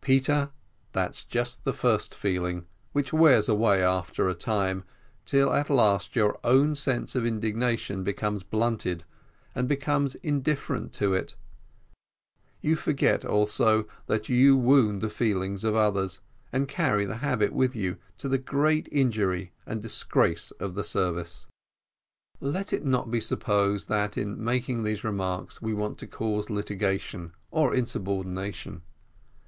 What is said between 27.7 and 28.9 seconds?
insubordination.